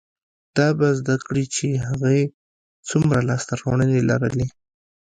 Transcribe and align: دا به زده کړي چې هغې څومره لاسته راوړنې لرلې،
دا 0.57 0.67
به 0.77 0.87
زده 0.99 1.15
کړي 1.25 1.45
چې 1.55 1.67
هغې 1.87 2.19
څومره 2.89 3.19
لاسته 3.29 3.51
راوړنې 3.59 3.99
لرلې، 4.09 4.47